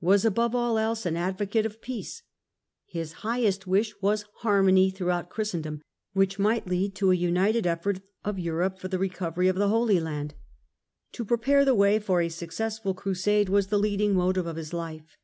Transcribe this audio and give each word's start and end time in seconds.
was 0.00 0.24
above 0.24 0.54
all 0.54 0.78
else 0.78 1.04
an 1.04 1.16
advocate 1.16 1.66
of 1.66 1.80
Gregory 1.80 1.98
X. 2.02 2.22
1271 2.92 2.92
peace: 2.92 2.96
his 2.96 3.12
highest 3.24 3.66
wish 3.66 4.00
was 4.00 4.24
harmony 4.42 4.90
throughout 4.92 5.28
1276 5.28 5.34
Christendom, 5.34 5.82
which 6.12 6.38
might 6.38 6.68
lead 6.68 6.94
to 6.94 7.10
a 7.10 7.16
united 7.16 7.66
effort 7.66 7.98
of 8.24 8.38
Europe 8.38 8.78
for 8.78 8.86
the 8.86 9.00
recovery 9.00 9.48
of 9.48 9.56
the 9.56 9.70
Holy 9.70 9.98
Land. 9.98 10.34
To 11.14 11.24
prepare 11.24 11.64
the 11.64 11.74
way 11.74 11.98
for 11.98 12.20
a 12.20 12.28
successful 12.28 12.94
crusade 12.94 13.48
was 13.48 13.66
the 13.66 13.78
leading 13.80 14.14
motive 14.14 14.46
of 14.46 14.54
his 14.54 14.72
life. 14.72 15.16